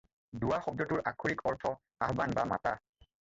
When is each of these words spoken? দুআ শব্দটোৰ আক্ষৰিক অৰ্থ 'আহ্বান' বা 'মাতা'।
দুআ 0.43 0.57
শব্দটোৰ 0.67 1.03
আক্ষৰিক 1.11 1.43
অৰ্থ 1.51 1.73
'আহ্বান' 1.73 2.35
বা 2.39 2.47
'মাতা'। 2.53 2.77